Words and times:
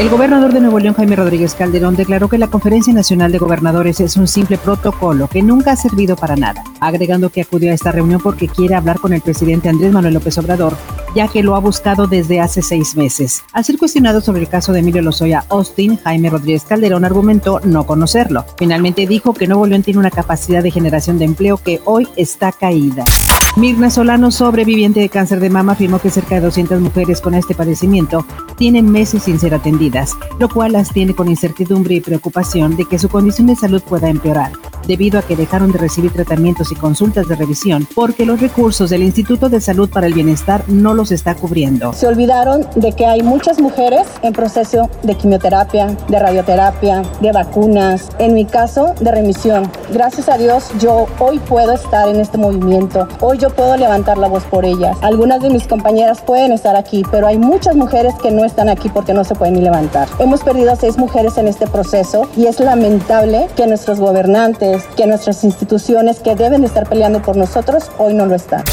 El 0.00 0.08
gobernador 0.08 0.54
de 0.54 0.62
Nuevo 0.62 0.78
León, 0.78 0.94
Jaime 0.94 1.14
Rodríguez 1.14 1.54
Calderón, 1.54 1.94
declaró 1.94 2.26
que 2.26 2.38
la 2.38 2.48
Conferencia 2.48 2.90
Nacional 2.90 3.32
de 3.32 3.38
Gobernadores 3.38 4.00
es 4.00 4.16
un 4.16 4.28
simple 4.28 4.56
protocolo 4.56 5.28
que 5.28 5.42
nunca 5.42 5.72
ha 5.72 5.76
servido 5.76 6.16
para 6.16 6.36
nada, 6.36 6.64
agregando 6.80 7.28
que 7.28 7.42
acudió 7.42 7.70
a 7.70 7.74
esta 7.74 7.92
reunión 7.92 8.18
porque 8.18 8.48
quiere 8.48 8.76
hablar 8.76 8.98
con 8.98 9.12
el 9.12 9.20
presidente 9.20 9.68
Andrés 9.68 9.92
Manuel 9.92 10.14
López 10.14 10.38
Obrador, 10.38 10.74
ya 11.14 11.28
que 11.28 11.42
lo 11.42 11.54
ha 11.54 11.58
buscado 11.58 12.06
desde 12.06 12.40
hace 12.40 12.62
seis 12.62 12.96
meses. 12.96 13.44
Al 13.52 13.62
ser 13.62 13.76
cuestionado 13.76 14.22
sobre 14.22 14.40
el 14.40 14.48
caso 14.48 14.72
de 14.72 14.78
Emilio 14.78 15.02
Lozoya 15.02 15.44
Austin, 15.50 15.98
Jaime 15.98 16.30
Rodríguez 16.30 16.64
Calderón 16.64 17.04
argumentó 17.04 17.60
no 17.62 17.84
conocerlo. 17.84 18.46
Finalmente 18.56 19.06
dijo 19.06 19.34
que 19.34 19.48
Nuevo 19.48 19.66
León 19.66 19.82
tiene 19.82 20.00
una 20.00 20.10
capacidad 20.10 20.62
de 20.62 20.70
generación 20.70 21.18
de 21.18 21.26
empleo 21.26 21.58
que 21.58 21.78
hoy 21.84 22.08
está 22.16 22.52
caída. 22.52 23.04
Mirna 23.56 23.90
Solano, 23.90 24.30
sobreviviente 24.30 25.00
de 25.00 25.08
cáncer 25.08 25.40
de 25.40 25.50
mama, 25.50 25.72
afirmó 25.72 25.98
que 25.98 26.10
cerca 26.10 26.36
de 26.36 26.40
200 26.42 26.80
mujeres 26.80 27.20
con 27.20 27.34
este 27.34 27.54
padecimiento 27.54 28.24
tienen 28.56 28.90
meses 28.90 29.24
sin 29.24 29.40
ser 29.40 29.54
atendidas, 29.54 30.16
lo 30.38 30.48
cual 30.48 30.72
las 30.72 30.92
tiene 30.92 31.14
con 31.14 31.28
incertidumbre 31.28 31.96
y 31.96 32.00
preocupación 32.00 32.76
de 32.76 32.84
que 32.84 32.98
su 32.98 33.08
condición 33.08 33.48
de 33.48 33.56
salud 33.56 33.82
pueda 33.82 34.08
empeorar 34.08 34.52
debido 34.90 35.20
a 35.20 35.22
que 35.22 35.36
dejaron 35.36 35.70
de 35.70 35.78
recibir 35.78 36.12
tratamientos 36.12 36.72
y 36.72 36.74
consultas 36.74 37.28
de 37.28 37.36
revisión 37.36 37.86
porque 37.94 38.26
los 38.26 38.40
recursos 38.40 38.90
del 38.90 39.04
Instituto 39.04 39.48
de 39.48 39.60
Salud 39.60 39.88
para 39.88 40.08
el 40.08 40.14
Bienestar 40.14 40.64
no 40.66 40.94
los 40.94 41.12
está 41.12 41.36
cubriendo. 41.36 41.92
Se 41.92 42.08
olvidaron 42.08 42.66
de 42.74 42.90
que 42.90 43.06
hay 43.06 43.22
muchas 43.22 43.60
mujeres 43.60 44.08
en 44.22 44.32
proceso 44.32 44.90
de 45.04 45.14
quimioterapia, 45.14 45.96
de 46.08 46.18
radioterapia, 46.18 47.02
de 47.20 47.30
vacunas, 47.30 48.08
en 48.18 48.34
mi 48.34 48.44
caso 48.44 48.96
de 49.00 49.12
remisión. 49.12 49.70
Gracias 49.92 50.28
a 50.28 50.36
Dios 50.36 50.64
yo 50.80 51.06
hoy 51.20 51.38
puedo 51.38 51.72
estar 51.72 52.08
en 52.08 52.18
este 52.18 52.36
movimiento, 52.36 53.06
hoy 53.20 53.38
yo 53.38 53.50
puedo 53.50 53.76
levantar 53.76 54.18
la 54.18 54.26
voz 54.26 54.42
por 54.42 54.64
ellas. 54.64 54.96
Algunas 55.02 55.40
de 55.40 55.50
mis 55.50 55.68
compañeras 55.68 56.20
pueden 56.20 56.50
estar 56.50 56.74
aquí, 56.74 57.04
pero 57.12 57.28
hay 57.28 57.38
muchas 57.38 57.76
mujeres 57.76 58.12
que 58.20 58.32
no 58.32 58.44
están 58.44 58.68
aquí 58.68 58.88
porque 58.88 59.14
no 59.14 59.22
se 59.22 59.36
pueden 59.36 59.54
ni 59.54 59.60
levantar. 59.60 60.08
Hemos 60.18 60.42
perdido 60.42 60.72
a 60.72 60.76
seis 60.76 60.98
mujeres 60.98 61.38
en 61.38 61.46
este 61.46 61.68
proceso 61.68 62.28
y 62.36 62.46
es 62.46 62.58
lamentable 62.58 63.48
que 63.54 63.68
nuestros 63.68 64.00
gobernantes, 64.00 64.79
que 64.96 65.06
nuestras 65.06 65.44
instituciones 65.44 66.20
que 66.20 66.34
deben 66.34 66.64
estar 66.64 66.88
peleando 66.88 67.22
por 67.22 67.36
nosotros 67.36 67.90
hoy 67.98 68.14
no 68.14 68.26
lo 68.26 68.34
están. 68.34 68.64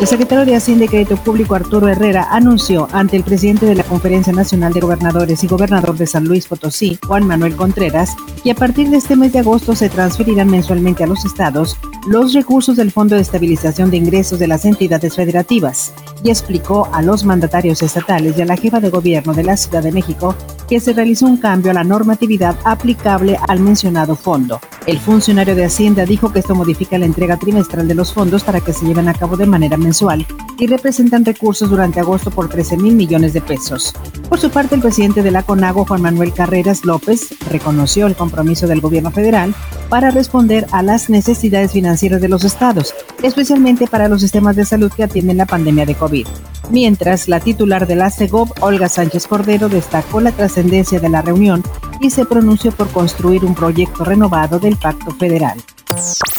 El 0.00 0.06
secretario 0.06 0.44
de 0.44 0.54
Hacienda 0.54 0.84
y 0.84 0.88
Crédito 0.88 1.16
Público 1.16 1.54
Arturo 1.54 1.88
Herrera 1.88 2.28
anunció 2.30 2.86
ante 2.92 3.16
el 3.16 3.24
presidente 3.24 3.64
de 3.64 3.74
la 3.74 3.82
Conferencia 3.82 4.30
Nacional 4.30 4.74
de 4.74 4.80
Gobernadores 4.80 5.42
y 5.42 5.46
gobernador 5.46 5.96
de 5.96 6.06
San 6.06 6.24
Luis 6.24 6.46
Potosí, 6.46 6.98
Juan 7.06 7.26
Manuel 7.26 7.56
Contreras, 7.56 8.14
que 8.44 8.50
a 8.50 8.54
partir 8.54 8.90
de 8.90 8.98
este 8.98 9.16
mes 9.16 9.32
de 9.32 9.38
agosto 9.38 9.74
se 9.74 9.88
transferirán 9.88 10.50
mensualmente 10.50 11.02
a 11.02 11.06
los 11.06 11.24
estados 11.24 11.78
los 12.06 12.34
recursos 12.34 12.76
del 12.76 12.92
Fondo 12.92 13.16
de 13.16 13.22
Estabilización 13.22 13.90
de 13.90 13.96
Ingresos 13.96 14.38
de 14.38 14.46
las 14.46 14.64
entidades 14.64 15.16
federativas 15.16 15.92
y 16.22 16.30
explicó 16.30 16.88
a 16.92 17.02
los 17.02 17.24
mandatarios 17.24 17.82
estatales 17.82 18.38
y 18.38 18.42
a 18.42 18.46
la 18.46 18.56
jefa 18.56 18.80
de 18.80 18.90
gobierno 18.90 19.34
de 19.34 19.42
la 19.42 19.56
Ciudad 19.56 19.82
de 19.82 19.92
México 19.92 20.34
que 20.68 20.78
se 20.78 20.92
realizó 20.92 21.26
un 21.26 21.38
cambio 21.38 21.72
a 21.72 21.74
la 21.74 21.84
normatividad 21.84 22.56
aplicable 22.64 23.38
al 23.48 23.60
mencionado 23.60 24.14
fondo. 24.14 24.60
El 24.86 25.00
funcionario 25.00 25.56
de 25.56 25.64
Hacienda 25.64 26.04
dijo 26.04 26.32
que 26.32 26.38
esto 26.38 26.54
modifica 26.54 26.96
la 26.96 27.06
entrega 27.06 27.36
trimestral 27.36 27.88
de 27.88 27.96
los 27.96 28.12
fondos 28.12 28.44
para 28.44 28.60
que 28.60 28.72
se 28.72 28.86
lleven 28.86 29.08
a 29.08 29.14
cabo 29.14 29.36
de 29.36 29.44
manera 29.44 29.76
mensual 29.76 30.24
y 30.60 30.68
representan 30.68 31.24
recursos 31.24 31.68
durante 31.68 31.98
agosto 31.98 32.30
por 32.30 32.48
13 32.48 32.76
mil 32.76 32.94
millones 32.94 33.32
de 33.32 33.40
pesos. 33.40 33.92
Por 34.28 34.38
su 34.38 34.48
parte, 34.50 34.76
el 34.76 34.80
presidente 34.80 35.24
de 35.24 35.32
la 35.32 35.42
CONAGO, 35.42 35.86
Juan 35.86 36.02
Manuel 36.02 36.32
Carreras 36.32 36.84
López, 36.84 37.34
reconoció 37.50 38.06
el 38.06 38.14
compromiso 38.14 38.68
del 38.68 38.80
gobierno 38.80 39.10
federal 39.10 39.56
para 39.88 40.12
responder 40.12 40.68
a 40.70 40.84
las 40.84 41.10
necesidades 41.10 41.72
financieras 41.72 42.20
de 42.20 42.28
los 42.28 42.44
estados, 42.44 42.94
especialmente 43.24 43.88
para 43.88 44.08
los 44.08 44.20
sistemas 44.20 44.54
de 44.54 44.64
salud 44.64 44.92
que 44.92 45.02
atienden 45.02 45.38
la 45.38 45.46
pandemia 45.46 45.84
de 45.84 45.96
COVID. 45.96 46.28
Mientras, 46.70 47.28
la 47.28 47.40
titular 47.40 47.88
de 47.88 47.96
la 47.96 48.10
CEGOV, 48.10 48.52
Olga 48.60 48.88
Sánchez 48.88 49.26
Cordero, 49.26 49.68
destacó 49.68 50.20
la 50.20 50.32
trascendencia 50.32 51.00
de 51.00 51.08
la 51.08 51.22
reunión 51.22 51.64
y 52.00 52.10
se 52.10 52.24
pronunció 52.24 52.72
por 52.72 52.90
construir 52.90 53.44
un 53.44 53.54
proyecto 53.54 54.04
renovado 54.04 54.58
del 54.58 54.76
Pacto 54.76 55.10
Federal. 55.12 55.58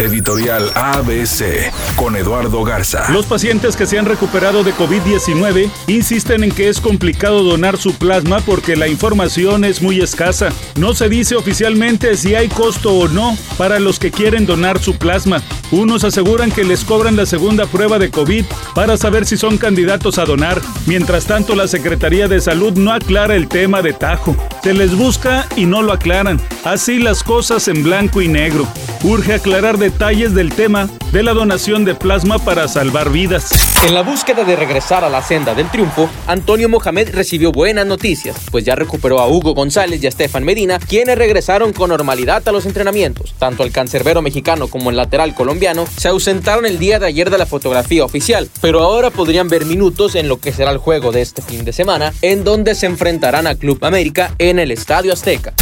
Editorial 0.00 0.70
ABC 0.74 1.70
con 1.94 2.16
Eduardo 2.16 2.64
Garza. 2.64 3.10
Los 3.10 3.26
pacientes 3.26 3.76
que 3.76 3.84
se 3.84 3.98
han 3.98 4.06
recuperado 4.06 4.64
de 4.64 4.72
COVID-19 4.72 5.70
insisten 5.88 6.42
en 6.42 6.52
que 6.52 6.70
es 6.70 6.80
complicado 6.80 7.42
donar 7.42 7.76
su 7.76 7.94
plasma 7.94 8.40
porque 8.40 8.76
la 8.76 8.88
información 8.88 9.62
es 9.62 9.82
muy 9.82 10.00
escasa. 10.00 10.48
No 10.76 10.94
se 10.94 11.10
dice 11.10 11.36
oficialmente 11.36 12.16
si 12.16 12.34
hay 12.34 12.48
costo 12.48 12.94
o 12.94 13.08
no 13.08 13.36
para 13.58 13.78
los 13.78 13.98
que 13.98 14.10
quieren 14.10 14.46
donar 14.46 14.78
su 14.78 14.96
plasma. 14.96 15.42
Unos 15.70 16.02
aseguran 16.02 16.50
que 16.50 16.64
les 16.64 16.84
cobran 16.84 17.16
la 17.16 17.26
segunda 17.26 17.66
prueba 17.66 17.98
de 17.98 18.10
COVID 18.10 18.44
para 18.74 18.96
saber 18.96 19.26
si 19.26 19.36
son 19.36 19.58
candidatos 19.58 20.18
a 20.18 20.24
donar. 20.24 20.60
Mientras 20.86 21.26
tanto, 21.26 21.54
la 21.54 21.68
Secretaría 21.68 22.26
de 22.26 22.40
Salud 22.40 22.72
no 22.72 22.92
aclara 22.92 23.36
el 23.36 23.48
tema 23.48 23.82
de 23.82 23.92
Tajo. 23.92 24.34
Se 24.62 24.72
les 24.72 24.96
busca 24.96 25.46
y 25.56 25.66
no 25.66 25.82
lo 25.82 25.92
aclaran. 25.92 26.40
Así 26.64 26.98
las 26.98 27.22
cosas 27.22 27.68
en 27.68 27.82
blanco 27.82 28.22
y 28.22 28.28
negro. 28.28 28.66
Urge 29.02 29.34
aclarar 29.34 29.78
detalles 29.90 30.34
del 30.34 30.54
tema 30.54 30.88
de 31.10 31.24
la 31.24 31.32
donación 31.32 31.84
de 31.84 31.96
plasma 31.96 32.38
para 32.38 32.68
salvar 32.68 33.10
vidas. 33.10 33.50
En 33.84 33.92
la 33.92 34.02
búsqueda 34.02 34.44
de 34.44 34.54
regresar 34.54 35.02
a 35.02 35.08
la 35.08 35.20
senda 35.20 35.52
del 35.52 35.68
triunfo, 35.68 36.08
Antonio 36.28 36.68
Mohamed 36.68 37.12
recibió 37.12 37.50
buenas 37.50 37.86
noticias, 37.86 38.36
pues 38.52 38.64
ya 38.64 38.76
recuperó 38.76 39.18
a 39.18 39.26
Hugo 39.26 39.52
González 39.52 40.00
y 40.00 40.06
a 40.06 40.08
Estefan 40.08 40.44
Medina, 40.44 40.78
quienes 40.78 41.18
regresaron 41.18 41.72
con 41.72 41.90
normalidad 41.90 42.46
a 42.46 42.52
los 42.52 42.66
entrenamientos. 42.66 43.34
Tanto 43.36 43.64
el 43.64 43.72
cancerbero 43.72 44.22
mexicano 44.22 44.68
como 44.68 44.90
el 44.90 44.96
lateral 44.96 45.34
colombiano 45.34 45.86
se 45.96 46.06
ausentaron 46.06 46.66
el 46.66 46.78
día 46.78 47.00
de 47.00 47.06
ayer 47.06 47.28
de 47.28 47.38
la 47.38 47.46
fotografía 47.46 48.04
oficial, 48.04 48.48
pero 48.60 48.80
ahora 48.82 49.10
podrían 49.10 49.48
ver 49.48 49.66
minutos 49.66 50.14
en 50.14 50.28
lo 50.28 50.38
que 50.38 50.52
será 50.52 50.70
el 50.70 50.78
juego 50.78 51.10
de 51.10 51.22
este 51.22 51.42
fin 51.42 51.64
de 51.64 51.72
semana, 51.72 52.12
en 52.22 52.44
donde 52.44 52.76
se 52.76 52.86
enfrentarán 52.86 53.48
a 53.48 53.56
Club 53.56 53.84
América 53.84 54.36
en 54.38 54.60
el 54.60 54.70
Estadio 54.70 55.12
Azteca. 55.12 55.52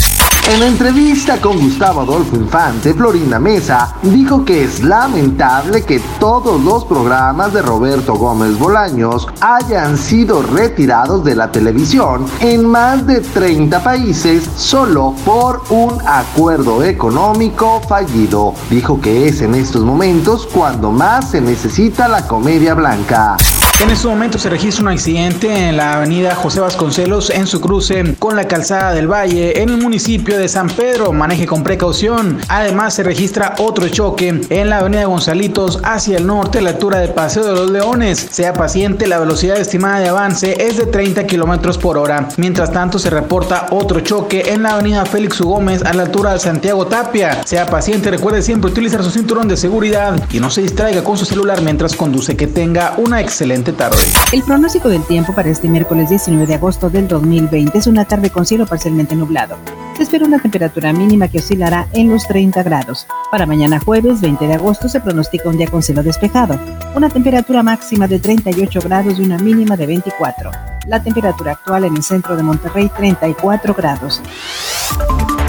En 0.48 0.62
entrevista 0.62 1.38
con 1.42 1.60
Gustavo 1.60 2.00
Adolfo 2.00 2.34
Infante, 2.34 2.94
Florinda 2.94 3.38
Mesa 3.38 3.94
dijo 4.00 4.46
que 4.46 4.64
es 4.64 4.82
lamentable 4.82 5.82
que 5.82 6.00
todos 6.18 6.58
los 6.64 6.86
programas 6.86 7.52
de 7.52 7.60
Roberto 7.60 8.14
Gómez 8.14 8.58
Bolaños 8.58 9.28
hayan 9.42 9.98
sido 9.98 10.40
retirados 10.40 11.22
de 11.22 11.36
la 11.36 11.52
televisión 11.52 12.24
en 12.40 12.64
más 12.64 13.06
de 13.06 13.20
30 13.20 13.84
países 13.84 14.48
solo 14.56 15.14
por 15.26 15.64
un 15.68 15.98
acuerdo 16.06 16.82
económico 16.82 17.82
fallido. 17.86 18.54
Dijo 18.70 19.02
que 19.02 19.28
es 19.28 19.42
en 19.42 19.54
estos 19.54 19.84
momentos 19.84 20.48
cuando 20.50 20.90
más 20.90 21.32
se 21.32 21.42
necesita 21.42 22.08
la 22.08 22.26
comedia 22.26 22.72
blanca. 22.72 23.36
En 23.80 23.90
este 23.90 24.08
momento 24.08 24.38
se 24.38 24.50
registra 24.50 24.82
un 24.82 24.88
accidente 24.88 25.68
en 25.68 25.76
la 25.76 25.94
avenida 25.94 26.34
José 26.34 26.58
Vasconcelos 26.58 27.30
en 27.30 27.46
su 27.46 27.60
cruce 27.60 28.16
con 28.18 28.34
la 28.34 28.48
calzada 28.48 28.92
del 28.92 29.06
Valle 29.06 29.62
en 29.62 29.68
el 29.68 29.78
municipio 29.78 30.36
de 30.36 30.48
San 30.48 30.68
Pedro. 30.68 31.12
Maneje 31.12 31.46
con 31.46 31.62
precaución. 31.62 32.40
Además 32.48 32.94
se 32.94 33.04
registra 33.04 33.54
otro 33.58 33.88
choque 33.88 34.40
en 34.50 34.68
la 34.68 34.78
avenida 34.78 35.04
Gonzalitos 35.04 35.78
hacia 35.84 36.18
el 36.18 36.26
norte 36.26 36.58
a 36.58 36.62
la 36.62 36.70
altura 36.70 36.98
de 36.98 37.06
Paseo 37.06 37.44
de 37.44 37.52
los 37.52 37.70
Leones. 37.70 38.18
Sea 38.18 38.52
paciente, 38.52 39.06
la 39.06 39.20
velocidad 39.20 39.58
estimada 39.58 40.00
de 40.00 40.08
avance 40.08 40.56
es 40.66 40.76
de 40.76 40.86
30 40.86 41.24
kilómetros 41.28 41.78
por 41.78 41.98
hora. 41.98 42.28
Mientras 42.36 42.72
tanto 42.72 42.98
se 42.98 43.10
reporta 43.10 43.68
otro 43.70 44.00
choque 44.00 44.52
en 44.52 44.64
la 44.64 44.70
avenida 44.70 45.06
Félix 45.06 45.40
U. 45.40 45.50
Gómez 45.50 45.84
a 45.84 45.94
la 45.94 46.02
altura 46.02 46.32
de 46.32 46.40
Santiago 46.40 46.88
Tapia. 46.88 47.44
Sea 47.44 47.66
paciente, 47.66 48.10
recuerde 48.10 48.42
siempre 48.42 48.72
utilizar 48.72 49.04
su 49.04 49.10
cinturón 49.12 49.46
de 49.46 49.56
seguridad 49.56 50.20
y 50.32 50.40
no 50.40 50.50
se 50.50 50.62
distraiga 50.62 51.04
con 51.04 51.16
su 51.16 51.24
celular 51.24 51.62
mientras 51.62 51.94
conduce. 51.94 52.36
Que 52.36 52.48
tenga 52.48 52.94
una 52.96 53.20
excelente 53.68 53.72
tarde. 53.72 53.98
El 54.32 54.42
pronóstico 54.42 54.88
del 54.88 55.04
tiempo 55.04 55.34
para 55.34 55.50
este 55.50 55.68
miércoles 55.68 56.08
19 56.08 56.46
de 56.46 56.54
agosto 56.54 56.90
del 56.90 57.08
2020 57.08 57.78
es 57.78 57.86
una 57.86 58.04
tarde 58.04 58.30
con 58.30 58.46
cielo 58.46 58.66
parcialmente 58.66 59.14
nublado. 59.14 59.56
Se 59.96 60.04
espera 60.04 60.26
una 60.26 60.38
temperatura 60.38 60.92
mínima 60.92 61.28
que 61.28 61.38
oscilará 61.38 61.88
en 61.92 62.08
los 62.08 62.26
30 62.26 62.62
grados. 62.62 63.06
Para 63.30 63.46
mañana 63.46 63.80
jueves 63.80 64.20
20 64.20 64.46
de 64.46 64.54
agosto 64.54 64.88
se 64.88 65.00
pronostica 65.00 65.48
un 65.48 65.56
día 65.56 65.66
con 65.66 65.82
cielo 65.82 66.02
despejado, 66.02 66.58
una 66.94 67.08
temperatura 67.08 67.62
máxima 67.62 68.06
de 68.06 68.18
38 68.18 68.80
grados 68.80 69.18
y 69.18 69.22
una 69.22 69.38
mínima 69.38 69.76
de 69.76 69.86
24. 69.86 70.50
La 70.86 71.02
temperatura 71.02 71.52
actual 71.52 71.84
en 71.84 71.96
el 71.96 72.02
centro 72.02 72.36
de 72.36 72.42
Monterrey 72.42 72.90
34 72.96 73.74
grados. 73.74 74.22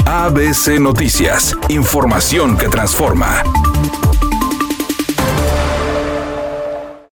ABC 0.05 0.79
Noticias, 0.79 1.55
información 1.69 2.57
que 2.57 2.67
transforma. 2.67 3.43